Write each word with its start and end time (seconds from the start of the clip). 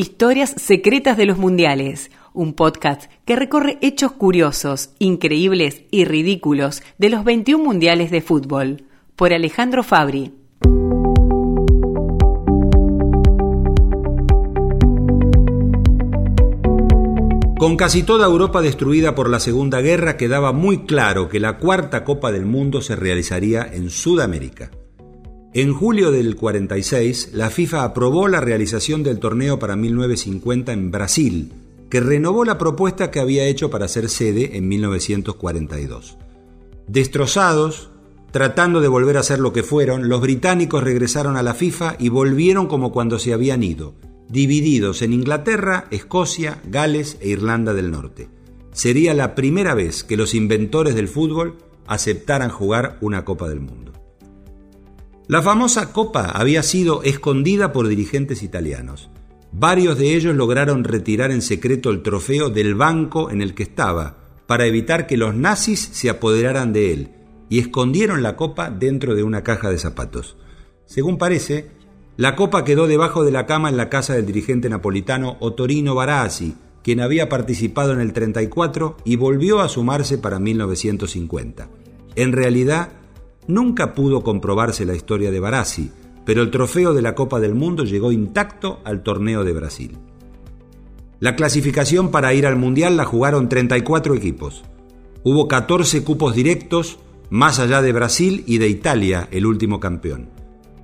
Historias 0.00 0.54
secretas 0.56 1.18
de 1.18 1.26
los 1.26 1.36
mundiales, 1.36 2.10
un 2.32 2.54
podcast 2.54 3.10
que 3.26 3.36
recorre 3.36 3.76
hechos 3.82 4.12
curiosos, 4.12 4.94
increíbles 4.98 5.82
y 5.90 6.06
ridículos 6.06 6.82
de 6.96 7.10
los 7.10 7.22
21 7.22 7.62
mundiales 7.62 8.10
de 8.10 8.22
fútbol, 8.22 8.84
por 9.14 9.34
Alejandro 9.34 9.82
Fabri. 9.82 10.32
Con 17.58 17.76
casi 17.76 18.02
toda 18.02 18.24
Europa 18.24 18.62
destruida 18.62 19.14
por 19.14 19.28
la 19.28 19.38
Segunda 19.38 19.82
Guerra, 19.82 20.16
quedaba 20.16 20.54
muy 20.54 20.86
claro 20.86 21.28
que 21.28 21.40
la 21.40 21.58
cuarta 21.58 22.04
Copa 22.04 22.32
del 22.32 22.46
Mundo 22.46 22.80
se 22.80 22.96
realizaría 22.96 23.68
en 23.70 23.90
Sudamérica. 23.90 24.70
En 25.52 25.74
julio 25.74 26.12
del 26.12 26.36
46, 26.36 27.30
la 27.32 27.50
FIFA 27.50 27.82
aprobó 27.82 28.28
la 28.28 28.40
realización 28.40 29.02
del 29.02 29.18
torneo 29.18 29.58
para 29.58 29.74
1950 29.74 30.72
en 30.72 30.92
Brasil, 30.92 31.52
que 31.88 31.98
renovó 31.98 32.44
la 32.44 32.56
propuesta 32.56 33.10
que 33.10 33.18
había 33.18 33.46
hecho 33.46 33.68
para 33.68 33.88
ser 33.88 34.08
sede 34.08 34.56
en 34.56 34.68
1942. 34.68 36.16
Destrozados, 36.86 37.90
tratando 38.30 38.80
de 38.80 38.86
volver 38.86 39.16
a 39.16 39.24
ser 39.24 39.40
lo 39.40 39.52
que 39.52 39.64
fueron, 39.64 40.08
los 40.08 40.20
británicos 40.20 40.84
regresaron 40.84 41.36
a 41.36 41.42
la 41.42 41.54
FIFA 41.54 41.96
y 41.98 42.10
volvieron 42.10 42.68
como 42.68 42.92
cuando 42.92 43.18
se 43.18 43.32
habían 43.32 43.64
ido, 43.64 43.94
divididos 44.28 45.02
en 45.02 45.12
Inglaterra, 45.12 45.86
Escocia, 45.90 46.62
Gales 46.64 47.18
e 47.20 47.28
Irlanda 47.30 47.74
del 47.74 47.90
Norte. 47.90 48.28
Sería 48.70 49.14
la 49.14 49.34
primera 49.34 49.74
vez 49.74 50.04
que 50.04 50.16
los 50.16 50.32
inventores 50.32 50.94
del 50.94 51.08
fútbol 51.08 51.56
aceptaran 51.88 52.50
jugar 52.50 52.98
una 53.00 53.24
Copa 53.24 53.48
del 53.48 53.58
Mundo. 53.58 53.89
La 55.30 55.42
famosa 55.42 55.92
Copa 55.92 56.24
había 56.24 56.60
sido 56.64 57.04
escondida 57.04 57.72
por 57.72 57.86
dirigentes 57.86 58.42
italianos. 58.42 59.10
Varios 59.52 59.96
de 59.96 60.16
ellos 60.16 60.34
lograron 60.34 60.82
retirar 60.82 61.30
en 61.30 61.40
secreto 61.40 61.90
el 61.90 62.02
trofeo 62.02 62.50
del 62.50 62.74
banco 62.74 63.30
en 63.30 63.40
el 63.40 63.54
que 63.54 63.62
estaba, 63.62 64.16
para 64.48 64.66
evitar 64.66 65.06
que 65.06 65.16
los 65.16 65.36
nazis 65.36 65.88
se 65.92 66.10
apoderaran 66.10 66.72
de 66.72 66.92
él, 66.92 67.10
y 67.48 67.60
escondieron 67.60 68.24
la 68.24 68.34
copa 68.34 68.70
dentro 68.70 69.14
de 69.14 69.22
una 69.22 69.44
caja 69.44 69.70
de 69.70 69.78
zapatos. 69.78 70.36
Según 70.84 71.16
parece, 71.16 71.70
la 72.16 72.34
copa 72.34 72.64
quedó 72.64 72.88
debajo 72.88 73.22
de 73.22 73.30
la 73.30 73.46
cama 73.46 73.68
en 73.68 73.76
la 73.76 73.88
casa 73.88 74.14
del 74.14 74.26
dirigente 74.26 74.68
napolitano 74.68 75.36
Ottorino 75.38 75.94
Barassi, 75.94 76.56
quien 76.82 76.98
había 76.98 77.28
participado 77.28 77.92
en 77.92 78.00
el 78.00 78.12
34 78.12 78.96
y 79.04 79.14
volvió 79.14 79.60
a 79.60 79.68
sumarse 79.68 80.18
para 80.18 80.40
1950. 80.40 81.68
En 82.16 82.32
realidad, 82.32 82.99
nunca 83.52 83.94
pudo 83.94 84.22
comprobarse 84.22 84.84
la 84.84 84.94
historia 84.94 85.30
de 85.30 85.40
Barassi, 85.40 85.90
pero 86.24 86.42
el 86.42 86.50
trofeo 86.50 86.94
de 86.94 87.02
la 87.02 87.14
Copa 87.14 87.40
del 87.40 87.54
Mundo 87.54 87.84
llegó 87.84 88.12
intacto 88.12 88.80
al 88.84 89.02
torneo 89.02 89.44
de 89.44 89.52
Brasil. 89.52 89.98
La 91.18 91.36
clasificación 91.36 92.10
para 92.10 92.32
ir 92.32 92.46
al 92.46 92.56
Mundial 92.56 92.96
la 92.96 93.04
jugaron 93.04 93.48
34 93.48 94.14
equipos. 94.14 94.64
Hubo 95.22 95.48
14 95.48 96.02
cupos 96.02 96.34
directos, 96.34 96.98
más 97.28 97.58
allá 97.58 97.82
de 97.82 97.92
Brasil 97.92 98.42
y 98.46 98.58
de 98.58 98.68
Italia, 98.68 99.28
el 99.30 99.44
último 99.44 99.80
campeón. 99.80 100.30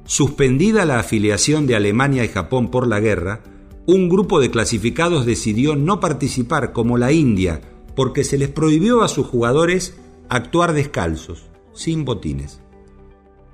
Suspendida 0.04 0.84
la 0.84 0.98
afiliación 0.98 1.66
de 1.66 1.74
Alemania 1.74 2.24
y 2.24 2.28
Japón 2.28 2.70
por 2.70 2.86
la 2.86 3.00
guerra, 3.00 3.40
un 3.86 4.08
grupo 4.08 4.40
de 4.40 4.50
clasificados 4.50 5.26
decidió 5.26 5.74
no 5.74 6.00
participar 6.00 6.72
como 6.72 6.98
la 6.98 7.12
India 7.12 7.60
porque 7.94 8.22
se 8.22 8.36
les 8.36 8.50
prohibió 8.50 9.02
a 9.02 9.08
sus 9.08 9.26
jugadores 9.26 9.96
actuar 10.28 10.74
descalzos, 10.74 11.46
sin 11.76 12.04
botines. 12.04 12.60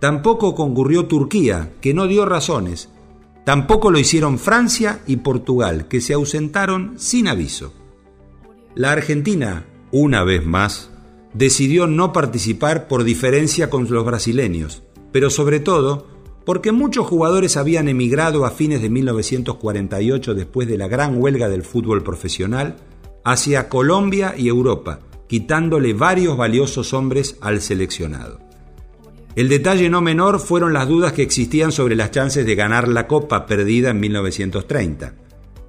Tampoco 0.01 0.55
concurrió 0.55 1.07
Turquía, 1.07 1.75
que 1.81 1.95
no 1.95 2.07
dio 2.07 2.25
razones. 2.25 2.89
Tampoco 3.45 3.91
lo 3.91 3.99
hicieron 3.99 4.39
Francia 4.39 5.01
y 5.07 5.17
Portugal, 5.17 5.87
que 5.89 6.01
se 6.01 6.15
ausentaron 6.15 6.95
sin 6.97 7.29
aviso. 7.29 7.73
La 8.75 8.93
Argentina, 8.93 9.67
una 9.91 10.25
vez 10.25 10.45
más, 10.45 10.91
decidió 11.35 11.87
no 11.87 12.13
participar 12.13 12.89
por 12.89 13.05
diferencia 13.05 13.71
con 13.71 13.87
los 13.91 14.05
brasileños, 14.05 14.83
pero 15.13 15.31
sobre 15.31 15.61
todo 15.61 16.07
porque 16.45 16.73
muchos 16.73 17.07
jugadores 17.07 17.57
habían 17.57 17.89
emigrado 17.89 18.45
a 18.45 18.51
fines 18.51 18.83
de 18.83 18.91
1948 18.91 20.35
después 20.35 20.67
de 20.67 20.79
la 20.79 20.89
gran 20.89 21.21
huelga 21.21 21.49
del 21.49 21.63
fútbol 21.63 22.03
profesional 22.03 22.77
hacia 23.25 23.69
Colombia 23.69 24.35
y 24.37 24.49
Europa, 24.49 25.01
quitándole 25.33 25.95
varios 25.95 26.37
valiosos 26.37 26.93
hombres 26.93 27.39
al 27.41 27.63
seleccionado. 27.63 28.39
El 29.35 29.49
detalle 29.49 29.89
no 29.89 30.03
menor 30.03 30.41
fueron 30.41 30.75
las 30.75 30.87
dudas 30.87 31.15
que 31.15 31.23
existían 31.23 31.73
sobre 31.73 31.97
las 31.97 32.11
chances 32.11 32.45
de 32.45 32.55
ganar 32.55 32.87
la 32.87 33.07
Copa 33.07 33.47
perdida 33.47 33.89
en 33.89 34.01
1930. 34.01 35.15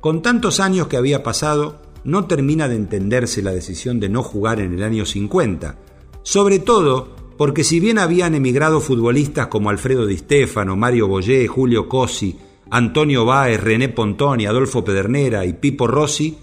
Con 0.01 0.21
tantos 0.21 0.59
años 0.59 0.87
que 0.87 0.97
había 0.97 1.23
pasado, 1.23 1.81
no 2.03 2.25
termina 2.25 2.67
de 2.67 2.75
entenderse 2.75 3.41
la 3.41 3.53
decisión 3.53 4.01
de 4.01 4.09
no 4.09 4.21
jugar 4.21 4.59
en 4.59 4.73
el 4.73 4.83
año 4.83 5.05
50, 5.05 5.77
sobre 6.23 6.59
todo 6.59 7.15
porque 7.37 7.63
si 7.63 7.79
bien 7.79 7.99
habían 7.99 8.35
emigrado 8.35 8.81
futbolistas 8.81 9.47
como 9.47 9.69
Alfredo 9.69 10.05
Di 10.05 10.17
Stefano, 10.17 10.75
Mario 10.75 11.07
Boyé, 11.07 11.47
Julio 11.47 11.87
Cosi, 11.87 12.37
Antonio 12.69 13.23
Báez, 13.23 13.61
René 13.63 13.87
Pontoni, 13.87 14.45
Adolfo 14.45 14.83
Pedernera 14.83 15.45
y 15.45 15.53
Pipo 15.53 15.87
Rossi, 15.87 16.37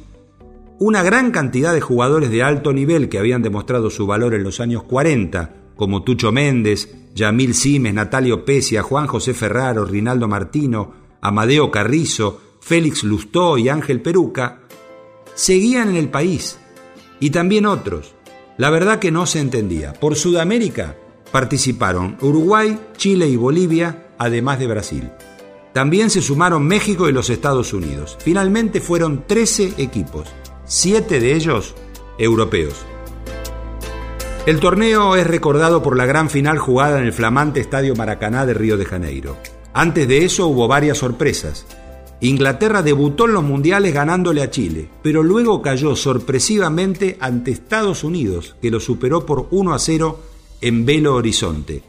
una 0.80 1.02
gran 1.02 1.30
cantidad 1.30 1.74
de 1.74 1.82
jugadores 1.82 2.30
de 2.30 2.42
alto 2.42 2.72
nivel 2.72 3.10
que 3.10 3.18
habían 3.18 3.42
demostrado 3.42 3.90
su 3.90 4.06
valor 4.06 4.32
en 4.32 4.42
los 4.42 4.60
años 4.60 4.82
40, 4.84 5.52
como 5.76 6.04
Tucho 6.04 6.32
Méndez, 6.32 6.90
Yamil 7.14 7.54
Simes, 7.54 7.92
Natalio 7.92 8.46
Pesia, 8.46 8.82
Juan 8.82 9.06
José 9.06 9.34
Ferraro, 9.34 9.84
Rinaldo 9.84 10.26
Martino, 10.26 10.94
Amadeo 11.20 11.70
Carrizo, 11.70 12.40
Félix 12.60 13.04
Lustó 13.04 13.58
y 13.58 13.68
Ángel 13.68 14.00
Peruca, 14.00 14.60
seguían 15.34 15.90
en 15.90 15.96
el 15.96 16.08
país, 16.08 16.58
y 17.20 17.28
también 17.28 17.66
otros, 17.66 18.14
la 18.56 18.70
verdad 18.70 18.98
que 19.00 19.10
no 19.10 19.26
se 19.26 19.40
entendía. 19.40 19.92
Por 19.92 20.16
Sudamérica 20.16 20.96
participaron 21.30 22.16
Uruguay, 22.22 22.80
Chile 22.96 23.28
y 23.28 23.36
Bolivia, 23.36 24.14
además 24.16 24.58
de 24.58 24.66
Brasil. 24.66 25.10
También 25.74 26.08
se 26.08 26.22
sumaron 26.22 26.66
México 26.66 27.06
y 27.06 27.12
los 27.12 27.28
Estados 27.28 27.74
Unidos. 27.74 28.16
Finalmente 28.18 28.80
fueron 28.80 29.24
13 29.26 29.74
equipos, 29.76 30.28
7 30.72 31.18
de 31.18 31.34
ellos 31.34 31.74
europeos. 32.16 32.74
El 34.46 34.60
torneo 34.60 35.16
es 35.16 35.26
recordado 35.26 35.82
por 35.82 35.96
la 35.96 36.06
gran 36.06 36.30
final 36.30 36.58
jugada 36.58 37.00
en 37.00 37.06
el 37.06 37.12
flamante 37.12 37.58
Estadio 37.58 37.96
Maracaná 37.96 38.46
de 38.46 38.54
Río 38.54 38.76
de 38.76 38.84
Janeiro. 38.84 39.36
Antes 39.72 40.06
de 40.06 40.24
eso 40.24 40.46
hubo 40.46 40.68
varias 40.68 40.98
sorpresas. 40.98 41.66
Inglaterra 42.20 42.84
debutó 42.84 43.26
en 43.26 43.32
los 43.32 43.42
mundiales 43.42 43.92
ganándole 43.92 44.42
a 44.42 44.50
Chile, 44.50 44.88
pero 45.02 45.24
luego 45.24 45.60
cayó 45.60 45.96
sorpresivamente 45.96 47.16
ante 47.18 47.50
Estados 47.50 48.04
Unidos, 48.04 48.54
que 48.62 48.70
lo 48.70 48.78
superó 48.78 49.26
por 49.26 49.48
1 49.50 49.74
a 49.74 49.78
0 49.80 50.20
en 50.60 50.86
Belo 50.86 51.16
Horizonte. 51.16 51.82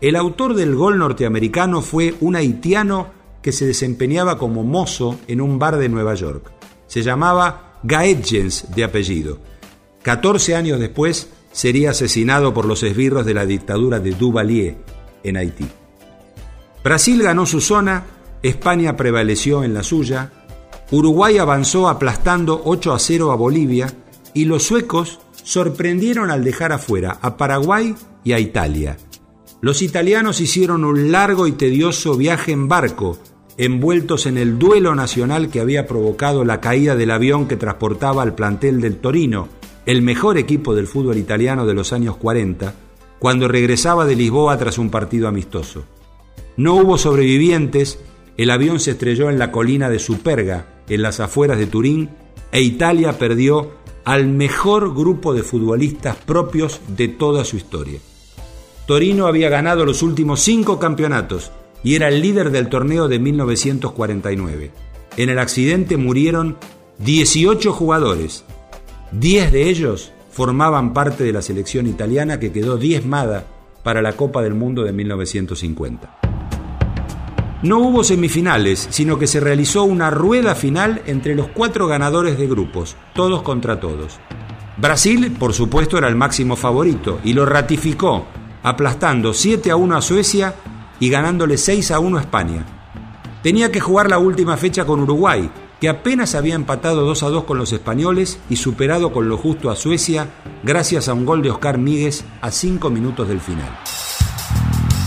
El 0.00 0.14
autor 0.14 0.54
del 0.54 0.76
gol 0.76 0.96
norteamericano 0.98 1.82
fue 1.82 2.14
un 2.20 2.36
haitiano 2.36 3.08
que 3.42 3.50
se 3.50 3.66
desempeñaba 3.66 4.38
como 4.38 4.62
mozo 4.62 5.18
en 5.26 5.40
un 5.40 5.58
bar 5.58 5.76
de 5.76 5.88
Nueva 5.88 6.14
York. 6.14 6.52
Se 6.86 7.02
llamaba 7.02 7.67
Gaetjens 7.82 8.66
de 8.74 8.84
apellido. 8.84 9.38
14 10.02 10.54
años 10.54 10.80
después 10.80 11.28
sería 11.52 11.90
asesinado 11.90 12.54
por 12.54 12.64
los 12.64 12.82
esbirros 12.82 13.26
de 13.26 13.34
la 13.34 13.46
dictadura 13.46 14.00
de 14.00 14.12
Duvalier 14.12 14.76
en 15.22 15.36
Haití. 15.36 15.68
Brasil 16.82 17.22
ganó 17.22 17.46
su 17.46 17.60
zona 17.60 18.04
España 18.42 18.96
prevaleció 18.96 19.64
en 19.64 19.74
la 19.74 19.82
suya, 19.82 20.30
Uruguay 20.90 21.38
avanzó 21.38 21.88
aplastando 21.88 22.62
8 22.64 22.92
a 22.92 22.98
0 22.98 23.32
a 23.32 23.36
Bolivia 23.36 23.92
y 24.32 24.44
los 24.44 24.62
suecos 24.62 25.18
sorprendieron 25.42 26.30
al 26.30 26.44
dejar 26.44 26.72
afuera 26.72 27.18
a 27.20 27.36
Paraguay 27.36 27.94
y 28.22 28.32
a 28.32 28.38
Italia. 28.38 28.96
Los 29.60 29.82
italianos 29.82 30.40
hicieron 30.40 30.84
un 30.84 31.10
largo 31.10 31.48
y 31.48 31.52
tedioso 31.52 32.16
viaje 32.16 32.52
en 32.52 32.68
barco, 32.68 33.18
envueltos 33.58 34.26
en 34.26 34.38
el 34.38 34.58
duelo 34.58 34.94
nacional 34.94 35.50
que 35.50 35.60
había 35.60 35.86
provocado 35.86 36.44
la 36.44 36.60
caída 36.60 36.96
del 36.96 37.10
avión 37.10 37.48
que 37.48 37.56
transportaba 37.56 38.22
al 38.22 38.34
plantel 38.34 38.80
del 38.80 38.96
Torino, 38.96 39.48
el 39.84 40.00
mejor 40.00 40.38
equipo 40.38 40.74
del 40.74 40.86
fútbol 40.86 41.18
italiano 41.18 41.66
de 41.66 41.74
los 41.74 41.92
años 41.92 42.16
40, 42.16 42.74
cuando 43.18 43.48
regresaba 43.48 44.06
de 44.06 44.16
Lisboa 44.16 44.56
tras 44.56 44.78
un 44.78 44.90
partido 44.90 45.28
amistoso. 45.28 45.84
No 46.56 46.76
hubo 46.76 46.96
sobrevivientes 46.98 47.98
el 48.38 48.50
avión 48.50 48.78
se 48.78 48.92
estrelló 48.92 49.30
en 49.30 49.38
la 49.40 49.50
colina 49.50 49.90
de 49.90 49.98
Superga, 49.98 50.66
en 50.88 51.02
las 51.02 51.18
afueras 51.18 51.58
de 51.58 51.66
Turín, 51.66 52.10
e 52.52 52.62
Italia 52.62 53.18
perdió 53.18 53.72
al 54.04 54.28
mejor 54.28 54.94
grupo 54.94 55.34
de 55.34 55.42
futbolistas 55.42 56.16
propios 56.16 56.80
de 56.86 57.08
toda 57.08 57.44
su 57.44 57.56
historia. 57.56 57.98
Torino 58.86 59.26
había 59.26 59.48
ganado 59.50 59.84
los 59.84 60.02
últimos 60.04 60.40
cinco 60.40 60.78
campeonatos 60.78 61.50
y 61.82 61.94
era 61.94 62.08
el 62.08 62.20
líder 62.20 62.50
del 62.50 62.68
torneo 62.68 63.08
de 63.08 63.18
1949. 63.18 64.70
En 65.16 65.28
el 65.30 65.38
accidente 65.38 65.96
murieron 65.96 66.58
18 66.98 67.72
jugadores. 67.72 68.44
10 69.12 69.52
de 69.52 69.68
ellos 69.68 70.12
formaban 70.30 70.92
parte 70.92 71.24
de 71.24 71.32
la 71.32 71.42
selección 71.42 71.86
italiana 71.86 72.38
que 72.38 72.52
quedó 72.52 72.76
diezmada 72.76 73.44
para 73.82 74.02
la 74.02 74.12
Copa 74.12 74.42
del 74.42 74.54
Mundo 74.54 74.84
de 74.84 74.92
1950. 74.92 76.18
No 77.62 77.78
hubo 77.78 78.04
semifinales, 78.04 78.86
sino 78.90 79.18
que 79.18 79.26
se 79.26 79.40
realizó 79.40 79.82
una 79.82 80.10
rueda 80.10 80.54
final 80.54 81.02
entre 81.06 81.34
los 81.34 81.48
cuatro 81.48 81.88
ganadores 81.88 82.38
de 82.38 82.46
grupos, 82.46 82.96
todos 83.14 83.42
contra 83.42 83.80
todos. 83.80 84.20
Brasil, 84.76 85.34
por 85.36 85.52
supuesto, 85.52 85.98
era 85.98 86.06
el 86.06 86.14
máximo 86.14 86.54
favorito 86.54 87.18
y 87.24 87.32
lo 87.32 87.44
ratificó, 87.44 88.26
aplastando 88.62 89.34
7 89.34 89.72
a 89.72 89.76
1 89.76 89.96
a 89.96 90.02
Suecia 90.02 90.54
y 91.00 91.10
ganándole 91.10 91.58
6 91.58 91.90
a 91.90 91.98
1 91.98 92.18
a 92.18 92.20
España. 92.20 92.66
Tenía 93.42 93.70
que 93.70 93.80
jugar 93.80 94.10
la 94.10 94.18
última 94.18 94.56
fecha 94.56 94.84
con 94.84 95.00
Uruguay, 95.00 95.50
que 95.80 95.88
apenas 95.88 96.34
había 96.34 96.54
empatado 96.54 97.04
2 97.04 97.22
a 97.22 97.28
2 97.28 97.44
con 97.44 97.58
los 97.58 97.72
españoles 97.72 98.40
y 98.50 98.56
superado 98.56 99.12
con 99.12 99.28
lo 99.28 99.36
justo 99.36 99.70
a 99.70 99.76
Suecia 99.76 100.28
gracias 100.62 101.08
a 101.08 101.14
un 101.14 101.24
gol 101.24 101.42
de 101.42 101.50
Oscar 101.50 101.78
Míguez 101.78 102.24
a 102.40 102.50
5 102.50 102.90
minutos 102.90 103.28
del 103.28 103.40
final. 103.40 103.78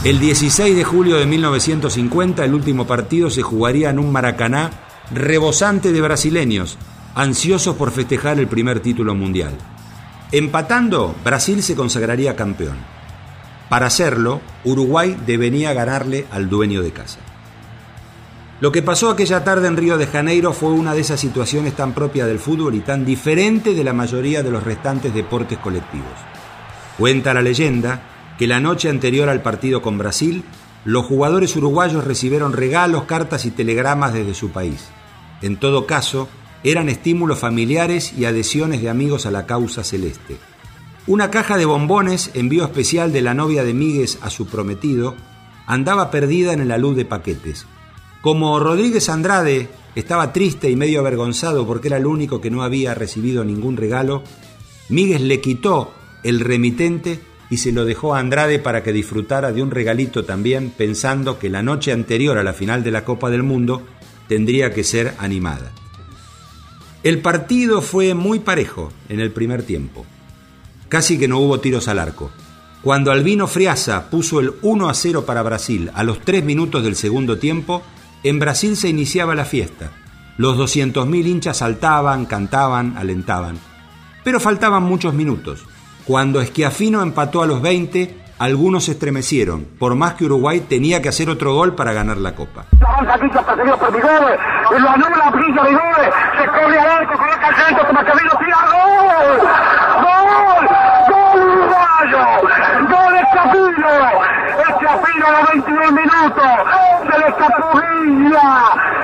El 0.04 0.20
16 0.20 0.76
de 0.76 0.84
julio 0.84 1.18
de 1.18 1.26
1950 1.26 2.44
el 2.44 2.54
último 2.54 2.88
partido 2.88 3.30
se 3.30 3.42
jugaría 3.42 3.90
en 3.90 4.00
un 4.00 4.12
Maracaná 4.12 4.72
rebosante 5.14 5.92
de 5.92 6.02
brasileños, 6.02 6.78
ansiosos 7.14 7.76
por 7.76 7.92
festejar 7.92 8.40
el 8.40 8.48
primer 8.48 8.80
título 8.80 9.14
mundial. 9.14 9.58
Empatando, 10.32 11.14
Brasil 11.24 11.62
se 11.62 11.76
consagraría 11.76 12.36
campeón. 12.36 12.78
Para 13.72 13.86
hacerlo, 13.86 14.42
Uruguay 14.66 15.16
debería 15.26 15.72
ganarle 15.72 16.26
al 16.30 16.50
dueño 16.50 16.82
de 16.82 16.92
casa. 16.92 17.20
Lo 18.60 18.70
que 18.70 18.82
pasó 18.82 19.10
aquella 19.10 19.46
tarde 19.46 19.70
en 19.70 19.78
Río 19.78 19.98
de 19.98 20.08
Janeiro 20.08 20.52
fue 20.52 20.72
una 20.72 20.94
de 20.94 21.00
esas 21.00 21.22
situaciones 21.22 21.74
tan 21.74 21.94
propias 21.94 22.28
del 22.28 22.38
fútbol 22.38 22.76
y 22.76 22.82
tan 22.82 23.06
diferente 23.06 23.74
de 23.74 23.84
la 23.86 23.94
mayoría 23.94 24.44
de 24.44 24.52
los 24.52 24.66
restantes 24.66 25.14
deportes 25.14 25.58
colectivos. 25.60 26.12
Cuenta 26.98 27.34
la 27.34 27.42
leyenda 27.42 28.02
que 28.38 28.46
la 28.46 28.60
noche 28.60 28.90
anterior 28.90 29.30
al 29.30 29.42
partido 29.42 29.82
con 29.82 29.98
Brasil, 29.98 30.44
los 30.84 31.06
jugadores 31.06 31.56
uruguayos 31.56 32.04
recibieron 32.04 32.52
regalos, 32.52 33.06
cartas 33.06 33.46
y 33.46 33.52
telegramas 33.52 34.12
desde 34.12 34.34
su 34.34 34.52
país. 34.52 34.90
En 35.42 35.56
todo 35.56 35.88
caso, 35.88 36.28
eran 36.66 36.90
estímulos 36.90 37.40
familiares 37.40 38.12
y 38.18 38.26
adhesiones 38.26 38.82
de 38.82 38.90
amigos 38.90 39.26
a 39.26 39.32
la 39.32 39.46
causa 39.46 39.86
celeste. 39.86 40.51
Una 41.08 41.32
caja 41.32 41.58
de 41.58 41.66
bombones, 41.66 42.30
envío 42.36 42.64
especial 42.64 43.12
de 43.12 43.22
la 43.22 43.34
novia 43.34 43.64
de 43.64 43.74
Míguez 43.74 44.20
a 44.22 44.30
su 44.30 44.46
prometido, 44.46 45.16
andaba 45.66 46.12
perdida 46.12 46.54
en 46.54 46.68
la 46.68 46.78
luz 46.78 46.96
de 46.96 47.06
paquetes. 47.06 47.66
Como 48.22 48.60
Rodríguez 48.60 49.10
Andrade 49.10 49.70
estaba 49.96 50.32
triste 50.32 50.70
y 50.70 50.76
medio 50.76 51.00
avergonzado 51.00 51.66
porque 51.66 51.88
era 51.88 51.98
el 51.98 52.06
único 52.06 52.40
que 52.40 52.52
no 52.52 52.62
había 52.62 52.94
recibido 52.94 53.44
ningún 53.44 53.78
regalo, 53.78 54.22
Míguez 54.90 55.22
le 55.22 55.42
quitó 55.42 55.92
el 56.24 56.40
remitente 56.40 57.20
y 57.50 57.58
se 57.58 57.72
lo 57.72 57.84
dejó 57.84 58.14
a 58.14 58.20
Andrade 58.20 58.60
para 58.60 58.84
que 58.84 58.94
disfrutara 58.94 59.52
de 59.52 59.64
un 59.64 59.72
regalito 59.72 60.24
también, 60.24 60.70
pensando 60.70 61.40
que 61.40 61.50
la 61.50 61.64
noche 61.64 61.92
anterior 61.92 62.38
a 62.38 62.44
la 62.44 62.54
final 62.54 62.84
de 62.84 62.92
la 62.92 63.04
Copa 63.06 63.32
del 63.32 63.42
Mundo 63.42 63.82
tendría 64.28 64.72
que 64.72 64.84
ser 64.84 65.16
animada. 65.18 65.72
El 67.02 67.22
partido 67.22 67.82
fue 67.82 68.14
muy 68.14 68.40
parejo 68.40 68.94
en 69.10 69.20
el 69.20 69.32
primer 69.32 69.64
tiempo. 69.64 70.06
Casi 70.92 71.18
que 71.18 71.30
no 71.30 71.40
hubo 71.40 71.62
tiros 71.62 71.88
al 71.88 72.00
arco. 72.00 72.32
Cuando 72.84 73.14
Albino 73.14 73.48
Friasa 73.48 74.10
puso 74.10 74.42
el 74.42 74.52
1 74.62 74.90
a 74.90 74.94
0 74.94 75.24
para 75.26 75.42
Brasil 75.42 75.90
a 75.96 76.04
los 76.04 76.20
3 76.20 76.44
minutos 76.44 76.84
del 76.84 76.98
segundo 76.98 77.38
tiempo, 77.38 77.82
en 78.24 78.40
Brasil 78.40 78.76
se 78.76 78.90
iniciaba 78.90 79.34
la 79.34 79.46
fiesta. 79.46 79.92
Los 80.36 80.58
200.000 80.58 81.26
hinchas 81.28 81.60
saltaban, 81.60 82.26
cantaban, 82.26 82.98
alentaban. 82.98 83.58
Pero 84.26 84.42
faltaban 84.42 84.84
muchos 84.84 85.14
minutos. 85.14 85.64
Cuando 86.04 86.42
Esquiafino 86.42 87.02
empató 87.02 87.42
a 87.42 87.48
los 87.48 87.62
20, 87.62 88.24
algunos 88.38 88.84
se 88.84 88.92
estremecieron, 88.92 89.64
por 89.80 89.96
más 89.96 90.16
que 90.16 90.26
Uruguay 90.26 90.60
tenía 90.60 91.02
que 91.02 91.08
hacer 91.08 91.30
otro 91.30 91.54
gol 91.54 91.74
para 91.74 91.94
ganar 91.94 92.18
la 92.18 92.36
Copa 92.36 92.66
el 97.52 97.56
centro, 97.56 97.88
como 97.88 98.04
Camilo 98.04 98.32
tira, 98.38 98.58
¡gol! 98.72 99.42
¡Gol! 100.02 100.70
¡Gol 101.10 101.40
uruguayo! 101.42 102.26
¡Gol 102.90 103.16
Escapino! 103.16 103.94
Escapino 104.70 105.28
a 105.28 105.32
los 105.32 105.50
22 105.52 105.92
minutos, 105.92 106.52
se 107.12 107.20
le 107.20 107.28
escapó 107.28 107.80
Villa, 107.80 108.50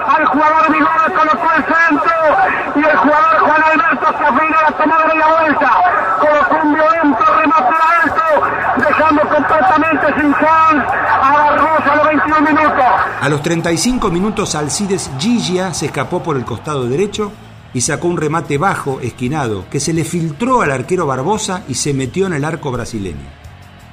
al 0.07 0.25
jugador 0.25 0.72
Vigore 0.72 1.13
colocó 1.16 1.51
el 1.56 1.63
centro, 1.63 2.18
y 2.75 2.80
el 2.80 2.98
jugador 2.98 3.39
Juan 3.39 3.63
Alberto 3.63 4.10
Escapino 4.10 4.57
la 4.62 4.72
tomó 4.72 4.98
de 4.98 5.16
la 5.16 5.27
vuelta, 5.27 5.72
colocó 6.19 6.56
un 6.63 6.74
violento 6.74 7.25
remate 7.39 7.75
alto, 8.04 8.25
dejando 8.77 9.22
completamente 9.22 10.06
sin 10.19 10.34
chance 10.34 10.88
a 11.22 11.48
Barrosa 12.29 12.38
a 12.38 12.39
los 12.39 12.41
21 12.41 12.41
minutos. 12.41 12.85
A 13.21 13.29
los 13.29 13.41
35 13.41 14.09
minutos 14.09 14.56
Alcides 14.56 15.09
Gigia 15.19 15.74
se 15.74 15.88
escapó 15.88 16.21
por 16.21 16.38
el 16.38 16.45
costado 16.45 16.88
derecho 16.88 17.31
y 17.74 17.81
sacó 17.81 18.07
un 18.07 18.18
remate 18.18 18.57
bajo, 18.57 19.00
esquinado, 19.01 19.65
que 19.69 19.79
se 19.79 19.94
le 19.94 20.03
filtró 20.03 20.62
al 20.62 20.71
arquero 20.71 21.06
Barbosa 21.06 21.63
y 21.68 21.75
se 21.75 21.94
metió 21.94 22.27
en 22.27 22.33
el 22.33 22.45
arco 22.45 22.71
brasileño. 22.71 23.27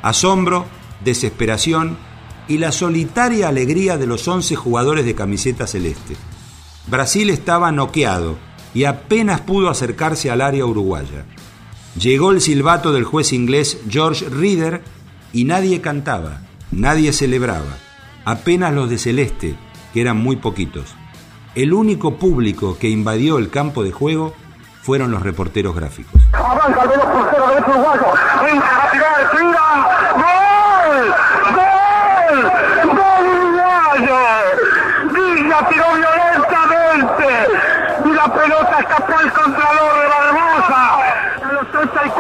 Asombro, 0.03 0.67
desesperación 1.05 1.97
y 2.49 2.59
la 2.59 2.73
solitaria 2.73 3.49
alegría 3.49 3.97
de 3.97 4.07
los 4.07 4.27
11 4.27 4.55
jugadores 4.57 5.05
de 5.05 5.15
camiseta 5.15 5.67
celeste. 5.67 6.17
Brasil 6.87 7.31
estaba 7.31 7.73
noqueado 7.73 8.37
y 8.75 8.85
apenas 8.85 9.41
pudo 9.41 9.71
acercarse 9.71 10.31
al 10.31 10.41
área 10.41 10.67
uruguaya. 10.67 11.25
Llegó 11.99 12.33
el 12.33 12.41
silbato 12.41 12.93
del 12.93 13.05
juez 13.05 13.33
inglés 13.33 13.79
George 13.89 14.29
Reader 14.29 14.83
y 15.33 15.45
nadie 15.45 15.81
cantaba, 15.81 16.43
nadie 16.71 17.13
celebraba, 17.13 17.79
apenas 18.25 18.73
los 18.73 18.91
de 18.91 18.99
Celeste, 18.99 19.55
que 19.93 20.01
eran 20.01 20.17
muy 20.17 20.37
poquitos. 20.37 20.95
El 21.55 21.73
único 21.73 22.17
público 22.17 22.77
que 22.79 22.89
invadió 22.89 23.39
el 23.39 23.51
campo 23.51 23.85
de 23.85 23.93
juego 23.93 24.35
fueron 24.83 25.11
los 25.11 25.23
reporteros 25.23 25.75
gráficos. 25.75 26.21
Entra 26.23 26.45
a 28.83 28.91
tirar, 28.91 29.31
tira. 29.31 29.67
¡Gol! 30.15 31.15
¡Gol! 31.55 32.39
¡Gol 32.89 33.25
uruguayo! 33.39 34.19
Villa 35.15 35.59
tiró 35.69 35.87
violentamente. 35.95 37.29
Y 38.05 38.09
la 38.13 38.27
pelota 38.35 38.79
escapó 38.81 39.13
al 39.17 39.33
contralor 39.33 39.93
de 40.01 40.07
Barbosa. 40.09 40.83
A 41.41 41.53
los 41.53 41.67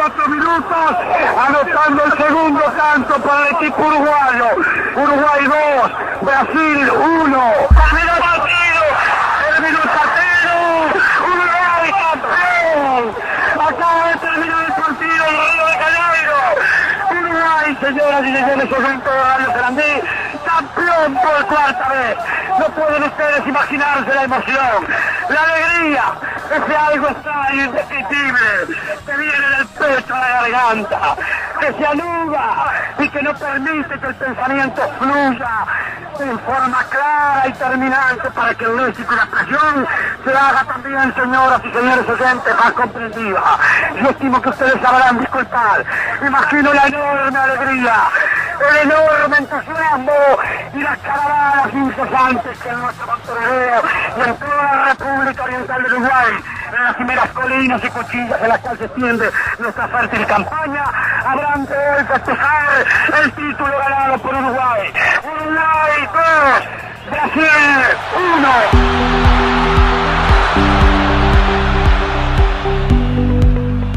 34 0.04 0.28
minutos, 0.28 0.96
anotando 1.38 2.04
el 2.04 2.12
segundo 2.12 2.60
tanto 2.60 3.14
para 3.22 3.48
el 3.48 3.54
equipo 3.56 3.86
uruguayo. 3.86 4.48
Uruguay 4.96 5.44
2, 5.44 6.20
Brasil 6.20 6.90
1. 6.90 7.52
Terminó 7.74 8.12
el 8.12 8.20
partido. 8.20 8.82
Terminó 9.48 9.78
el 9.78 9.88
partido. 9.88 10.52
Uruguay 11.24 11.94
campeón. 12.04 13.16
Acaba 13.54 14.08
de 14.08 14.16
terminar 14.16 14.64
el 14.66 14.72
partido 14.74 15.24
en 15.24 15.36
Río 15.40 15.66
de 15.66 15.76
Janeiro. 15.84 16.36
Uruguay, 17.10 17.78
señoras 17.80 18.20
y 18.20 18.32
señores, 18.34 18.72
evento 18.72 19.10
de 19.10 19.22
Radio 19.22 19.52
Sarandí, 19.52 19.92
campeón 20.44 21.14
por 21.14 21.46
cuarta 21.46 21.88
vez. 21.88 22.16
No 22.58 22.66
pueden 22.66 23.02
ustedes 23.04 23.46
imaginarse 23.46 24.14
la 24.14 24.22
emoción, 24.24 24.86
la 25.30 25.42
alegría, 25.42 26.04
ese 26.50 26.76
algo 26.76 27.08
extraño, 27.08 27.64
indescriptible, 27.64 28.76
que 29.06 29.16
viene 29.16 29.48
del 29.56 29.66
pecho 29.66 30.14
a 30.14 30.18
la 30.18 30.48
garganta, 30.48 31.16
que 31.60 31.72
se 31.72 31.86
anuda 31.86 32.94
y 32.98 33.08
que 33.08 33.22
no 33.22 33.34
permite 33.34 33.98
que 34.00 34.06
el 34.06 34.14
pensamiento 34.14 34.82
fluya 34.98 35.66
en 36.20 36.38
forma 36.40 36.84
clara 36.90 37.48
y 37.48 37.52
terminante 37.52 38.30
para 38.30 38.54
que 38.54 38.64
el 38.64 38.76
léxico 38.76 39.12
y 39.12 39.16
la 39.16 39.24
expresión 39.24 39.86
se 40.24 40.30
haga 40.30 40.64
también, 40.64 41.14
señoras 41.14 41.60
y 41.64 41.72
señores 41.72 42.08
oyentes, 42.08 42.56
más 42.56 42.72
comprensiva. 42.72 43.58
Yo 44.00 44.10
estimo 44.10 44.40
que 44.40 44.48
ustedes 44.48 44.80
sabrán 44.80 45.18
disculpar. 45.18 45.84
Imagino 46.24 46.72
la 46.72 46.86
enorme 46.86 47.38
alegría, 47.38 47.94
el 48.70 48.76
enorme 48.90 49.36
entusiasmo 49.38 50.12
y 50.74 50.78
las 50.82 50.98
caravanas 50.98 51.74
incesantes 51.74 52.58
que 52.58 52.68
en 52.68 52.80
nuestro 52.80 53.06
Montevideo 53.06 53.82
y 54.16 54.28
en 54.28 54.36
toda 54.36 54.83
Oriental 55.42 55.82
del 55.82 55.92
Uruguay, 55.92 56.32
en 56.76 56.84
las 56.84 56.94
primeras 56.96 57.30
colinas 57.30 57.84
y 57.84 57.88
cuchillas 57.88 58.42
en 58.42 58.48
las 58.48 58.58
cuales 58.60 58.78
se 58.78 58.84
extiende 58.86 59.30
nuestra 59.58 59.88
fértil 59.88 60.26
campaña, 60.26 60.84
habrán 61.24 61.66
de 61.66 61.74
hoy 61.74 62.04
festejar 62.06 62.86
el 63.22 63.32
título 63.32 63.78
ganado 63.78 64.18
por 64.18 64.34
Uruguay. 64.34 64.92
Uruguay 65.24 66.08
2, 66.14 67.10
Brasil 67.10 67.44
1. 68.34 69.24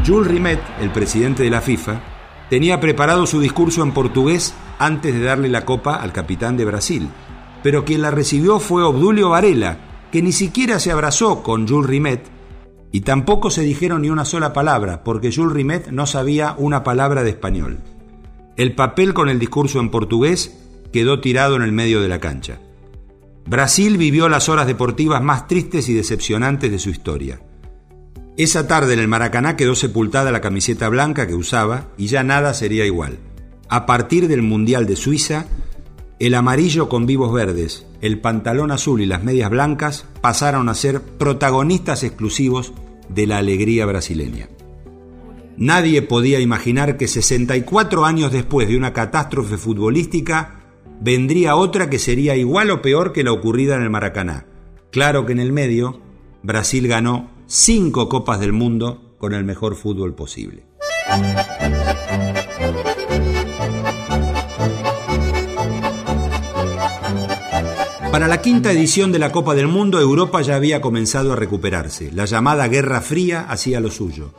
Jules 0.06 0.30
Rimet, 0.30 0.60
el 0.80 0.90
presidente 0.90 1.42
de 1.42 1.50
la 1.50 1.60
FIFA, 1.60 2.00
tenía 2.48 2.80
preparado 2.80 3.26
su 3.26 3.40
discurso 3.40 3.82
en 3.82 3.92
portugués 3.92 4.54
antes 4.78 5.12
de 5.12 5.22
darle 5.22 5.48
la 5.48 5.64
copa 5.64 5.96
al 5.96 6.12
capitán 6.12 6.56
de 6.56 6.64
Brasil, 6.64 7.10
pero 7.62 7.84
quien 7.84 8.02
la 8.02 8.10
recibió 8.10 8.58
fue 8.58 8.82
Obdulio 8.82 9.30
Varela, 9.30 9.76
que 10.10 10.22
ni 10.22 10.32
siquiera 10.32 10.78
se 10.78 10.90
abrazó 10.90 11.42
con 11.42 11.68
Jules 11.68 11.88
Rimet 11.88 12.22
y 12.90 13.02
tampoco 13.02 13.50
se 13.50 13.62
dijeron 13.62 14.02
ni 14.02 14.10
una 14.10 14.24
sola 14.24 14.52
palabra, 14.52 15.04
porque 15.04 15.32
Jules 15.32 15.54
Rimet 15.54 15.90
no 15.90 16.06
sabía 16.06 16.54
una 16.56 16.82
palabra 16.82 17.22
de 17.22 17.30
español. 17.30 17.78
El 18.56 18.74
papel 18.74 19.14
con 19.14 19.28
el 19.28 19.38
discurso 19.38 19.78
en 19.80 19.90
portugués 19.90 20.58
quedó 20.92 21.20
tirado 21.20 21.56
en 21.56 21.62
el 21.62 21.72
medio 21.72 22.00
de 22.00 22.08
la 22.08 22.18
cancha. 22.18 22.58
Brasil 23.46 23.96
vivió 23.96 24.28
las 24.28 24.48
horas 24.48 24.66
deportivas 24.66 25.22
más 25.22 25.46
tristes 25.46 25.88
y 25.88 25.94
decepcionantes 25.94 26.70
de 26.70 26.78
su 26.78 26.90
historia. 26.90 27.40
Esa 28.36 28.68
tarde 28.68 28.94
en 28.94 29.00
el 29.00 29.08
Maracaná 29.08 29.56
quedó 29.56 29.74
sepultada 29.74 30.32
la 30.32 30.40
camiseta 30.40 30.88
blanca 30.88 31.26
que 31.26 31.34
usaba 31.34 31.88
y 31.96 32.06
ya 32.06 32.22
nada 32.22 32.54
sería 32.54 32.84
igual. 32.84 33.18
A 33.68 33.84
partir 33.84 34.28
del 34.28 34.42
Mundial 34.42 34.86
de 34.86 34.96
Suiza, 34.96 35.46
el 36.18 36.34
amarillo 36.34 36.88
con 36.88 37.06
vivos 37.06 37.32
verdes, 37.32 37.86
el 38.00 38.20
pantalón 38.20 38.70
azul 38.70 39.00
y 39.00 39.06
las 39.06 39.22
medias 39.22 39.50
blancas 39.50 40.04
pasaron 40.20 40.68
a 40.68 40.74
ser 40.74 41.00
protagonistas 41.00 42.02
exclusivos 42.02 42.72
de 43.08 43.26
la 43.26 43.38
alegría 43.38 43.86
brasileña. 43.86 44.48
Nadie 45.56 46.02
podía 46.02 46.40
imaginar 46.40 46.96
que 46.96 47.08
64 47.08 48.04
años 48.04 48.32
después 48.32 48.68
de 48.68 48.76
una 48.76 48.92
catástrofe 48.92 49.56
futbolística 49.56 50.60
vendría 51.00 51.56
otra 51.56 51.90
que 51.90 51.98
sería 51.98 52.36
igual 52.36 52.70
o 52.70 52.82
peor 52.82 53.12
que 53.12 53.24
la 53.24 53.32
ocurrida 53.32 53.76
en 53.76 53.82
el 53.82 53.90
Maracaná. 53.90 54.46
Claro 54.90 55.26
que 55.26 55.32
en 55.32 55.40
el 55.40 55.52
medio, 55.52 56.00
Brasil 56.42 56.86
ganó 56.88 57.30
cinco 57.46 58.08
Copas 58.08 58.40
del 58.40 58.52
Mundo 58.52 59.14
con 59.18 59.34
el 59.34 59.44
mejor 59.44 59.74
fútbol 59.74 60.14
posible. 60.14 60.64
Para 68.10 68.26
la 68.26 68.40
quinta 68.40 68.72
edición 68.72 69.12
de 69.12 69.18
la 69.18 69.32
Copa 69.32 69.54
del 69.54 69.68
Mundo, 69.68 70.00
Europa 70.00 70.40
ya 70.40 70.56
había 70.56 70.80
comenzado 70.80 71.34
a 71.34 71.36
recuperarse. 71.36 72.10
La 72.12 72.24
llamada 72.24 72.66
Guerra 72.66 73.02
Fría 73.02 73.46
hacía 73.48 73.80
lo 73.80 73.90
suyo. 73.90 74.32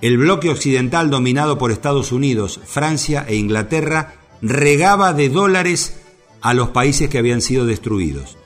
El 0.00 0.16
bloque 0.16 0.48
occidental 0.48 1.10
dominado 1.10 1.58
por 1.58 1.70
Estados 1.70 2.12
Unidos, 2.12 2.60
Francia 2.64 3.26
e 3.28 3.36
Inglaterra 3.36 4.14
regaba 4.40 5.12
de 5.12 5.28
dólares 5.28 6.00
a 6.40 6.54
los 6.54 6.70
países 6.70 7.10
que 7.10 7.18
habían 7.18 7.42
sido 7.42 7.66
destruidos. 7.66 8.38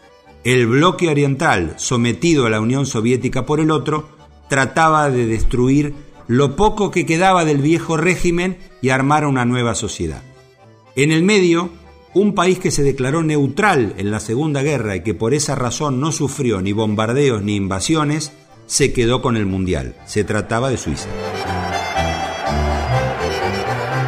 El 0.43 0.67
bloque 0.67 1.09
oriental, 1.09 1.75
sometido 1.77 2.45
a 2.45 2.51
la 2.51 2.61
Unión 2.61 2.85
Soviética 2.85 3.47
por 3.47 3.61
el 3.61 3.71
otro, 3.71 4.09
trataba 4.49 5.09
de 5.09 5.27
destruir 5.27 5.95
lo 6.27 6.57
poco 6.57 6.91
que 6.91 7.07
quedaba 7.07 7.45
del 7.45 7.59
viejo 7.59 7.97
régimen 7.97 8.59
y 8.83 8.89
armar 8.89 9.25
una 9.25 9.45
nueva 9.45 9.77
sociedad. 9.77 10.23
En 10.97 11.13
el 11.13 11.23
medio, 11.23 11.71
un 12.15 12.35
país 12.35 12.61
que 12.61 12.71
se 12.71 12.85
declaró 12.85 13.23
neutral 13.23 13.95
en 13.99 14.11
la 14.11 14.21
Segunda 14.21 14.63
Guerra 14.63 14.97
y 14.97 15.03
que 15.03 15.15
por 15.15 15.35
esa 15.35 15.57
razón 15.57 16.01
no 16.01 16.13
sufrió 16.13 16.63
ni 16.63 16.73
bombardeos 16.73 17.43
ni 17.43 17.57
invasiones, 17.57 18.33
se 18.67 18.93
quedó 18.93 19.21
con 19.21 19.37
el 19.37 19.47
Mundial. 19.47 19.97
Se 20.07 20.25
trataba 20.25 20.71
de 20.71 20.77
Suiza. 20.77 21.09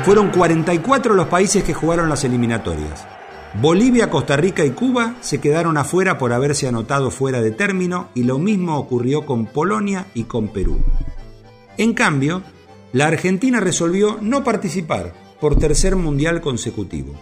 Fueron 0.04 0.30
44 0.30 1.14
los 1.14 1.26
países 1.26 1.64
que 1.64 1.74
jugaron 1.74 2.08
las 2.08 2.22
eliminatorias. 2.22 3.04
Bolivia, 3.60 4.08
Costa 4.08 4.36
Rica 4.36 4.64
y 4.64 4.70
Cuba 4.70 5.16
se 5.20 5.40
quedaron 5.40 5.76
afuera 5.76 6.16
por 6.16 6.32
haberse 6.32 6.68
anotado 6.68 7.10
fuera 7.10 7.40
de 7.40 7.50
término 7.50 8.10
y 8.14 8.22
lo 8.22 8.38
mismo 8.38 8.78
ocurrió 8.78 9.26
con 9.26 9.46
Polonia 9.46 10.06
y 10.14 10.24
con 10.24 10.48
Perú. 10.48 10.78
En 11.76 11.92
cambio, 11.92 12.42
la 12.92 13.08
Argentina 13.08 13.58
resolvió 13.58 14.18
no 14.20 14.44
participar 14.44 15.12
por 15.40 15.58
tercer 15.58 15.96
mundial 15.96 16.40
consecutivo. 16.40 17.14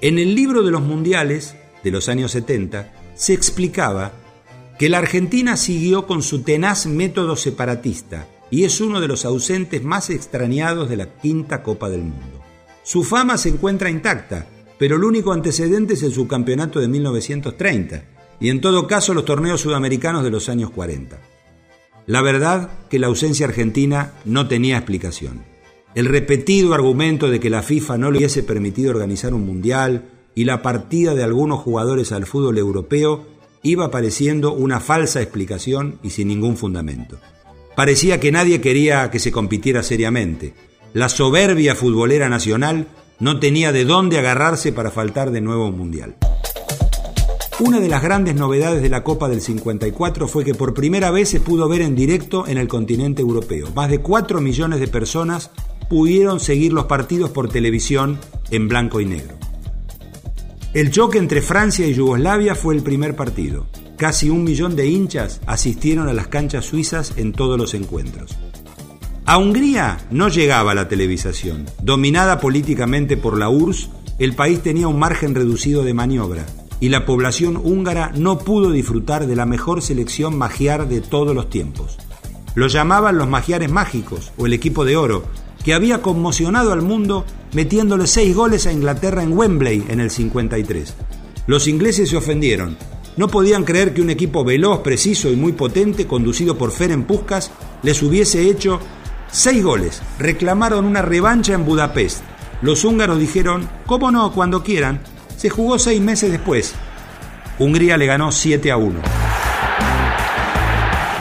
En 0.00 0.20
el 0.20 0.36
libro 0.36 0.62
de 0.62 0.70
los 0.70 0.82
mundiales 0.82 1.56
de 1.82 1.90
los 1.90 2.08
años 2.08 2.30
70 2.30 2.92
se 3.16 3.32
explicaba 3.32 4.12
que 4.78 4.88
la 4.88 4.98
Argentina 4.98 5.56
siguió 5.56 6.06
con 6.06 6.22
su 6.22 6.42
tenaz 6.42 6.86
método 6.86 7.34
separatista 7.34 8.28
y 8.48 8.62
es 8.62 8.80
uno 8.80 9.00
de 9.00 9.08
los 9.08 9.24
ausentes 9.24 9.82
más 9.82 10.10
extrañados 10.10 10.88
de 10.88 10.98
la 10.98 11.14
quinta 11.14 11.64
Copa 11.64 11.90
del 11.90 12.02
Mundo. 12.02 12.40
Su 12.84 13.02
fama 13.02 13.36
se 13.38 13.48
encuentra 13.48 13.90
intacta, 13.90 14.46
pero 14.78 14.94
el 14.94 15.02
único 15.02 15.32
antecedente 15.32 15.94
es 15.94 16.02
el 16.04 16.12
subcampeonato 16.12 16.78
de 16.78 16.86
1930 16.86 18.04
y 18.38 18.50
en 18.50 18.60
todo 18.60 18.86
caso 18.86 19.14
los 19.14 19.24
torneos 19.24 19.62
sudamericanos 19.62 20.22
de 20.22 20.30
los 20.30 20.48
años 20.48 20.70
40. 20.70 21.18
La 22.06 22.22
verdad 22.22 22.70
que 22.88 23.00
la 23.00 23.08
ausencia 23.08 23.46
argentina 23.46 24.12
no 24.24 24.46
tenía 24.46 24.76
explicación. 24.76 25.42
El 25.98 26.04
repetido 26.04 26.74
argumento 26.74 27.28
de 27.28 27.40
que 27.40 27.50
la 27.50 27.60
FIFA 27.60 27.98
no 27.98 28.12
le 28.12 28.18
hubiese 28.18 28.44
permitido 28.44 28.92
organizar 28.92 29.34
un 29.34 29.44
mundial 29.44 30.04
y 30.32 30.44
la 30.44 30.62
partida 30.62 31.16
de 31.16 31.24
algunos 31.24 31.58
jugadores 31.58 32.12
al 32.12 32.24
fútbol 32.24 32.56
europeo 32.56 33.26
iba 33.64 33.90
pareciendo 33.90 34.52
una 34.52 34.78
falsa 34.78 35.20
explicación 35.20 35.98
y 36.04 36.10
sin 36.10 36.28
ningún 36.28 36.56
fundamento. 36.56 37.18
Parecía 37.74 38.20
que 38.20 38.30
nadie 38.30 38.60
quería 38.60 39.10
que 39.10 39.18
se 39.18 39.32
compitiera 39.32 39.82
seriamente. 39.82 40.54
La 40.92 41.08
soberbia 41.08 41.74
futbolera 41.74 42.28
nacional 42.28 42.86
no 43.18 43.40
tenía 43.40 43.72
de 43.72 43.84
dónde 43.84 44.20
agarrarse 44.20 44.72
para 44.72 44.92
faltar 44.92 45.32
de 45.32 45.40
nuevo 45.40 45.66
un 45.66 45.78
mundial. 45.78 46.14
Una 47.58 47.80
de 47.80 47.88
las 47.88 48.04
grandes 48.04 48.36
novedades 48.36 48.82
de 48.82 48.88
la 48.88 49.02
Copa 49.02 49.28
del 49.28 49.40
54 49.40 50.28
fue 50.28 50.44
que 50.44 50.54
por 50.54 50.74
primera 50.74 51.10
vez 51.10 51.28
se 51.28 51.40
pudo 51.40 51.68
ver 51.68 51.80
en 51.80 51.96
directo 51.96 52.46
en 52.46 52.56
el 52.56 52.68
continente 52.68 53.20
europeo. 53.20 53.66
Más 53.74 53.90
de 53.90 53.98
4 53.98 54.40
millones 54.40 54.78
de 54.78 54.86
personas 54.86 55.50
pudieron 55.88 56.40
seguir 56.40 56.72
los 56.72 56.86
partidos 56.86 57.30
por 57.30 57.48
televisión 57.48 58.18
en 58.50 58.68
blanco 58.68 59.00
y 59.00 59.06
negro. 59.06 59.36
El 60.74 60.90
choque 60.90 61.18
entre 61.18 61.40
Francia 61.40 61.86
y 61.86 61.94
Yugoslavia 61.94 62.54
fue 62.54 62.74
el 62.74 62.82
primer 62.82 63.16
partido. 63.16 63.66
Casi 63.96 64.30
un 64.30 64.44
millón 64.44 64.76
de 64.76 64.86
hinchas 64.86 65.40
asistieron 65.46 66.08
a 66.08 66.12
las 66.12 66.28
canchas 66.28 66.66
suizas 66.66 67.14
en 67.16 67.32
todos 67.32 67.58
los 67.58 67.74
encuentros. 67.74 68.36
A 69.24 69.38
Hungría 69.38 69.98
no 70.10 70.28
llegaba 70.28 70.74
la 70.74 70.88
televisación. 70.88 71.66
Dominada 71.82 72.38
políticamente 72.40 73.16
por 73.16 73.38
la 73.38 73.48
URSS, 73.48 73.90
el 74.18 74.34
país 74.34 74.62
tenía 74.62 74.88
un 74.88 74.98
margen 74.98 75.34
reducido 75.34 75.84
de 75.84 75.94
maniobra 75.94 76.46
y 76.80 76.88
la 76.90 77.04
población 77.04 77.56
húngara 77.56 78.12
no 78.14 78.38
pudo 78.38 78.70
disfrutar 78.70 79.26
de 79.26 79.36
la 79.36 79.46
mejor 79.46 79.82
selección 79.82 80.36
magiar 80.36 80.88
de 80.88 81.00
todos 81.00 81.34
los 81.34 81.50
tiempos. 81.50 81.98
Lo 82.54 82.68
llamaban 82.68 83.18
los 83.18 83.28
magiares 83.28 83.70
mágicos 83.70 84.32
o 84.36 84.46
el 84.46 84.52
equipo 84.52 84.84
de 84.84 84.96
oro, 84.96 85.24
que 85.68 85.74
había 85.74 86.00
conmocionado 86.00 86.72
al 86.72 86.80
mundo 86.80 87.26
metiéndole 87.52 88.06
seis 88.06 88.34
goles 88.34 88.66
a 88.66 88.72
Inglaterra 88.72 89.22
en 89.22 89.36
Wembley 89.36 89.84
en 89.90 90.00
el 90.00 90.10
53. 90.10 90.94
Los 91.46 91.68
ingleses 91.68 92.08
se 92.08 92.16
ofendieron. 92.16 92.78
No 93.18 93.28
podían 93.28 93.64
creer 93.64 93.92
que 93.92 94.00
un 94.00 94.08
equipo 94.08 94.44
veloz, 94.44 94.80
preciso 94.80 95.30
y 95.30 95.36
muy 95.36 95.52
potente, 95.52 96.06
conducido 96.06 96.56
por 96.56 96.70
Ferenc 96.70 97.04
Puskas, 97.04 97.50
les 97.82 98.02
hubiese 98.02 98.48
hecho 98.48 98.80
seis 99.30 99.62
goles. 99.62 100.00
Reclamaron 100.18 100.86
una 100.86 101.02
revancha 101.02 101.52
en 101.52 101.66
Budapest. 101.66 102.22
Los 102.62 102.82
húngaros 102.86 103.18
dijeron, 103.18 103.68
¿cómo 103.84 104.10
no? 104.10 104.32
Cuando 104.32 104.62
quieran. 104.62 105.02
Se 105.36 105.50
jugó 105.50 105.78
seis 105.78 106.00
meses 106.00 106.32
después. 106.32 106.72
Hungría 107.58 107.98
le 107.98 108.06
ganó 108.06 108.32
7 108.32 108.70
a 108.70 108.78
1. 108.78 109.17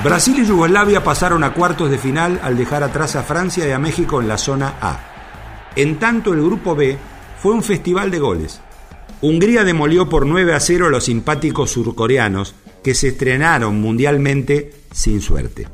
Brasil 0.03 0.37
y 0.39 0.45
Yugoslavia 0.45 1.03
pasaron 1.03 1.43
a 1.43 1.53
cuartos 1.53 1.89
de 1.89 1.97
final 1.97 2.39
al 2.43 2.55
dejar 2.55 2.83
atrás 2.83 3.15
a 3.15 3.23
Francia 3.23 3.67
y 3.67 3.71
a 3.71 3.79
México 3.79 4.21
en 4.21 4.27
la 4.27 4.37
zona 4.37 4.75
A. 4.79 4.99
En 5.75 5.97
tanto, 5.97 6.33
el 6.33 6.43
grupo 6.43 6.75
B 6.75 6.97
fue 7.41 7.53
un 7.53 7.63
festival 7.63 8.11
de 8.11 8.19
goles. 8.19 8.61
Hungría 9.21 9.63
demolió 9.63 10.07
por 10.07 10.27
9 10.27 10.53
a 10.53 10.59
0 10.59 10.87
a 10.87 10.89
los 10.89 11.05
simpáticos 11.05 11.71
surcoreanos 11.71 12.53
que 12.83 12.93
se 12.93 13.09
estrenaron 13.09 13.81
mundialmente 13.81 14.71
sin 14.91 15.19
suerte. 15.19 15.67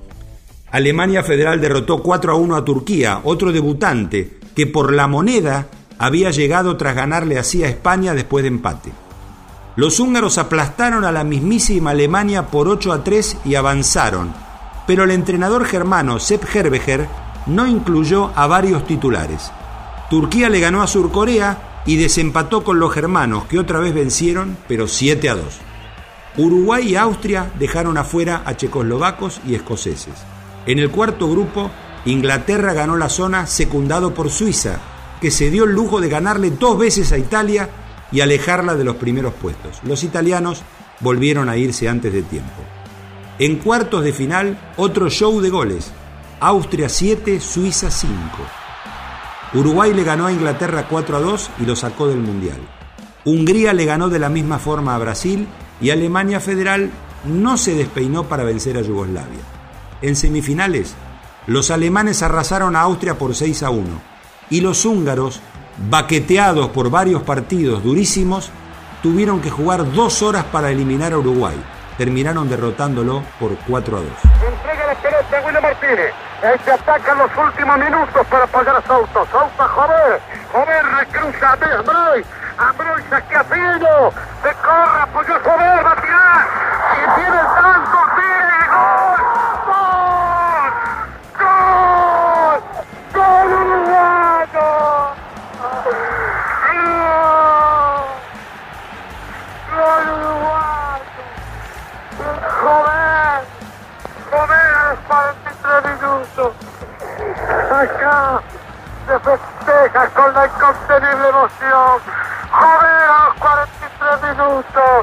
Alemania 0.71 1.21
Federal 1.21 1.59
derrotó 1.59 2.01
4 2.01 2.31
a 2.31 2.35
1 2.35 2.55
a 2.55 2.65
Turquía, 2.65 3.19
otro 3.25 3.51
debutante 3.51 4.37
que 4.55 4.65
por 4.65 4.93
la 4.93 5.07
moneda 5.07 5.67
había 5.97 6.31
llegado 6.31 6.77
tras 6.77 6.95
ganarle 6.95 7.37
así 7.37 7.63
a 7.63 7.67
España 7.67 8.13
después 8.13 8.43
de 8.43 8.47
empate. 8.47 8.91
Los 9.75 9.99
húngaros 9.99 10.37
aplastaron 10.37 11.03
a 11.03 11.11
la 11.11 11.23
mismísima 11.23 11.91
Alemania 11.91 12.47
por 12.47 12.67
8 12.67 12.93
a 12.93 13.03
3 13.03 13.37
y 13.43 13.55
avanzaron, 13.55 14.31
pero 14.85 15.03
el 15.03 15.11
entrenador 15.11 15.65
germano 15.65 16.19
Sepp 16.19 16.43
Herbeger 16.53 17.07
no 17.47 17.65
incluyó 17.65 18.31
a 18.35 18.45
varios 18.45 18.85
titulares. 18.85 19.51
Turquía 20.11 20.49
le 20.49 20.59
ganó 20.59 20.83
a 20.83 20.87
Surcorea 20.87 21.81
y 21.87 21.97
desempató 21.97 22.63
con 22.63 22.79
los 22.79 22.93
germanos, 22.93 23.45
que 23.45 23.57
otra 23.57 23.79
vez 23.79 23.95
vencieron, 23.95 24.57
pero 24.67 24.87
7 24.87 25.27
a 25.29 25.35
2. 25.35 25.45
Uruguay 26.37 26.89
y 26.89 26.95
Austria 26.95 27.51
dejaron 27.57 27.97
afuera 27.97 28.43
a 28.45 28.55
checoslovacos 28.55 29.41
y 29.43 29.55
escoceses. 29.55 30.13
En 30.67 30.77
el 30.77 30.91
cuarto 30.91 31.27
grupo, 31.29 31.71
Inglaterra 32.05 32.73
ganó 32.73 32.95
la 32.95 33.09
zona 33.09 33.47
secundado 33.47 34.13
por 34.13 34.29
Suiza, 34.29 34.77
que 35.19 35.31
se 35.31 35.49
dio 35.49 35.63
el 35.63 35.71
lujo 35.71 35.99
de 35.99 36.09
ganarle 36.09 36.51
dos 36.51 36.77
veces 36.77 37.11
a 37.11 37.17
Italia 37.17 37.69
y 38.13 38.21
alejarla 38.21 38.75
de 38.75 38.83
los 38.83 38.95
primeros 38.95 39.33
puestos. 39.33 39.81
Los 39.83 40.03
italianos 40.03 40.61
volvieron 40.99 41.49
a 41.49 41.57
irse 41.57 41.89
antes 41.89 42.13
de 42.13 42.21
tiempo. 42.21 42.61
En 43.39 43.57
cuartos 43.57 44.03
de 44.03 44.13
final, 44.13 44.57
otro 44.77 45.09
show 45.09 45.41
de 45.41 45.49
goles. 45.49 45.91
Austria 46.39 46.87
7, 46.87 47.41
Suiza 47.41 47.89
5. 47.89 48.13
Uruguay 49.55 49.93
le 49.93 50.03
ganó 50.03 50.27
a 50.27 50.31
Inglaterra 50.31 50.87
4 50.87 51.17
a 51.17 51.19
2 51.19 51.49
y 51.59 51.65
lo 51.65 51.75
sacó 51.75 52.07
del 52.07 52.19
Mundial. 52.19 52.59
Hungría 53.25 53.73
le 53.73 53.85
ganó 53.85 54.09
de 54.09 54.19
la 54.19 54.29
misma 54.29 54.59
forma 54.59 54.95
a 54.95 54.99
Brasil 54.99 55.47
y 55.81 55.89
Alemania 55.89 56.39
Federal 56.39 56.91
no 57.25 57.57
se 57.57 57.73
despeinó 57.73 58.27
para 58.27 58.43
vencer 58.43 58.77
a 58.77 58.81
Yugoslavia. 58.81 59.41
En 60.01 60.15
semifinales, 60.15 60.93
los 61.47 61.71
alemanes 61.71 62.21
arrasaron 62.21 62.75
a 62.75 62.81
Austria 62.81 63.17
por 63.17 63.33
6 63.33 63.63
a 63.63 63.69
1 63.69 63.87
y 64.49 64.61
los 64.61 64.85
húngaros 64.85 65.41
baqueteados 65.77 66.69
por 66.69 66.89
varios 66.89 67.23
partidos 67.23 67.83
durísimos, 67.83 68.51
tuvieron 69.01 69.41
que 69.41 69.49
jugar 69.49 69.91
dos 69.91 70.21
horas 70.21 70.43
para 70.45 70.69
eliminar 70.69 71.13
a 71.13 71.17
Uruguay. 71.17 71.55
Terminaron 71.97 72.49
derrotándolo 72.49 73.23
por 73.39 73.55
4 73.67 73.97
a 73.97 73.99
2. 73.99 74.09
Entrega 74.47 74.87
la 74.87 74.95
pelota 74.95 75.37
a 75.37 75.45
William 75.45 75.63
Martínez. 75.63 76.13
Se 76.65 76.71
ataca 76.71 77.11
en 77.11 77.17
los 77.19 77.31
últimos 77.37 77.77
minutos 77.77 78.27
para 78.27 78.43
apoyar 78.45 78.75
a 78.75 78.81
Souto. 78.81 79.27
Souto, 79.31 79.63
joder. 79.75 80.21
Joder, 80.51 80.85
recruza 80.85 81.49
a 81.49 81.53
Ambroy. 81.53 82.25
Ambroy 82.57 83.03
saque 83.09 83.35
a 83.35 83.43
Pino. 83.43 84.11
Se 84.41 84.53
corre, 84.61 85.01
apoyó 85.01 85.35
a 85.35 85.39
Joder, 85.39 85.85
va 85.85 85.91
a 85.91 86.01
tirar. 86.01 86.47
Y 86.93 87.21
tiene 87.21 87.37
tanto. 87.37 88.03
¡Gol! 88.13 88.73
¡Gol! 88.73 89.12
Acá 107.73 108.41
se 109.07 109.19
festeja 109.19 110.07
con 110.09 110.31
la 110.31 110.45
incontenible 110.45 111.27
emoción. 111.29 111.99
¡Joder 112.51 113.01
a 113.09 113.25
los 113.25 113.33
43 113.39 114.21
minutos! 114.29 115.01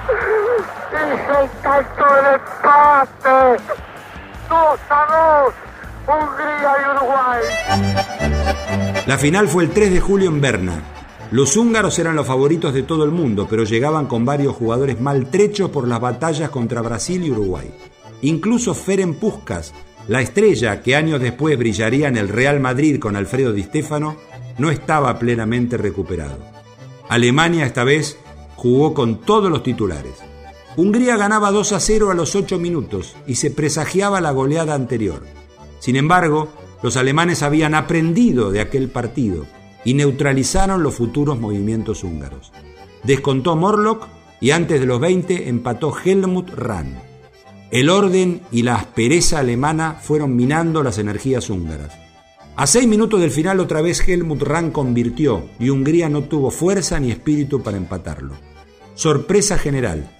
¡Hizo 0.92 1.34
el 1.40 1.50
tanto 1.62 2.04
del 2.14 2.26
empate! 2.34 3.38
¡Dos 4.48 4.80
a 4.88 5.00
dos! 5.10 5.54
¡Hungría 6.06 6.72
y 6.78 6.84
Uruguay! 6.96 7.42
La 9.06 9.18
final 9.18 9.48
fue 9.48 9.64
el 9.64 9.70
3 9.70 9.92
de 9.92 10.00
julio 10.00 10.28
en 10.30 10.40
Berna. 10.40 10.80
Los 11.32 11.56
húngaros 11.56 11.98
eran 11.98 12.14
los 12.14 12.28
favoritos 12.28 12.72
de 12.72 12.84
todo 12.84 13.02
el 13.02 13.10
mundo, 13.10 13.48
pero 13.50 13.64
llegaban 13.64 14.06
con 14.06 14.24
varios 14.24 14.54
jugadores 14.54 15.00
maltrechos 15.00 15.70
por 15.70 15.88
las 15.88 16.00
batallas 16.00 16.50
contra 16.50 16.82
Brasil 16.82 17.24
y 17.24 17.32
Uruguay. 17.32 17.74
Incluso 18.22 18.74
Ferenc 18.74 19.18
Puskas, 19.18 19.74
la 20.10 20.20
estrella 20.20 20.82
que 20.82 20.96
años 20.96 21.20
después 21.20 21.56
brillaría 21.56 22.08
en 22.08 22.16
el 22.16 22.28
Real 22.28 22.58
Madrid 22.58 22.98
con 22.98 23.14
Alfredo 23.14 23.52
Di 23.52 23.62
Stéfano, 23.62 24.16
no 24.58 24.72
estaba 24.72 25.16
plenamente 25.20 25.76
recuperado. 25.76 26.36
Alemania 27.08 27.64
esta 27.64 27.84
vez 27.84 28.18
jugó 28.56 28.92
con 28.92 29.20
todos 29.20 29.52
los 29.52 29.62
titulares. 29.62 30.14
Hungría 30.76 31.16
ganaba 31.16 31.52
2 31.52 31.72
a 31.74 31.78
0 31.78 32.10
a 32.10 32.14
los 32.14 32.34
8 32.34 32.58
minutos 32.58 33.14
y 33.28 33.36
se 33.36 33.52
presagiaba 33.52 34.20
la 34.20 34.32
goleada 34.32 34.74
anterior. 34.74 35.22
Sin 35.78 35.94
embargo, 35.94 36.48
los 36.82 36.96
alemanes 36.96 37.44
habían 37.44 37.76
aprendido 37.76 38.50
de 38.50 38.62
aquel 38.62 38.88
partido 38.88 39.46
y 39.84 39.94
neutralizaron 39.94 40.82
los 40.82 40.96
futuros 40.96 41.38
movimientos 41.38 42.02
húngaros. 42.02 42.50
Descontó 43.04 43.54
Morlock 43.54 44.08
y 44.40 44.50
antes 44.50 44.80
de 44.80 44.86
los 44.86 44.98
20 44.98 45.48
empató 45.48 45.96
Helmut 46.04 46.50
Rahn. 46.50 47.09
El 47.70 47.88
orden 47.88 48.42
y 48.50 48.62
la 48.62 48.74
aspereza 48.74 49.38
alemana 49.38 49.94
fueron 50.00 50.34
minando 50.34 50.82
las 50.82 50.98
energías 50.98 51.50
húngaras. 51.50 51.96
A 52.56 52.66
seis 52.66 52.88
minutos 52.88 53.20
del 53.20 53.30
final 53.30 53.60
otra 53.60 53.80
vez 53.80 54.06
Helmut 54.06 54.42
Rahn 54.42 54.72
convirtió 54.72 55.48
y 55.60 55.70
Hungría 55.70 56.08
no 56.08 56.24
tuvo 56.24 56.50
fuerza 56.50 56.98
ni 56.98 57.12
espíritu 57.12 57.62
para 57.62 57.76
empatarlo. 57.76 58.34
Sorpresa 58.94 59.56
general. 59.56 60.10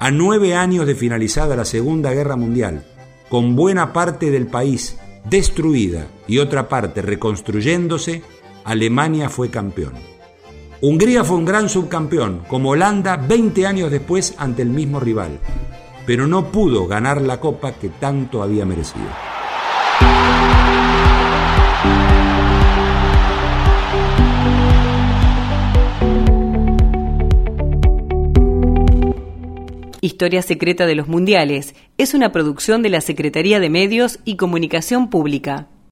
A 0.00 0.10
nueve 0.10 0.54
años 0.54 0.86
de 0.86 0.96
finalizada 0.96 1.54
la 1.54 1.64
Segunda 1.64 2.12
Guerra 2.12 2.36
Mundial, 2.36 2.84
con 3.28 3.54
buena 3.54 3.92
parte 3.92 4.30
del 4.30 4.48
país 4.48 4.98
destruida 5.24 6.08
y 6.26 6.38
otra 6.38 6.68
parte 6.68 7.00
reconstruyéndose, 7.02 8.22
Alemania 8.64 9.28
fue 9.28 9.50
campeón. 9.50 9.94
Hungría 10.80 11.24
fue 11.24 11.36
un 11.36 11.44
gran 11.44 11.68
subcampeón, 11.68 12.44
como 12.48 12.70
Holanda 12.70 13.16
20 13.16 13.66
años 13.66 13.90
después 13.90 14.34
ante 14.38 14.62
el 14.62 14.70
mismo 14.70 15.00
rival, 15.00 15.40
pero 16.08 16.26
no 16.26 16.50
pudo 16.50 16.86
ganar 16.86 17.20
la 17.20 17.38
copa 17.38 17.72
que 17.72 17.90
tanto 17.90 18.42
había 18.42 18.64
merecido. 18.64 19.04
Historia 30.00 30.40
Secreta 30.40 30.86
de 30.86 30.94
los 30.94 31.08
Mundiales 31.08 31.74
es 31.98 32.14
una 32.14 32.32
producción 32.32 32.80
de 32.80 32.88
la 32.88 33.02
Secretaría 33.02 33.60
de 33.60 33.68
Medios 33.68 34.20
y 34.24 34.36
Comunicación 34.36 35.10
Pública. 35.10 35.68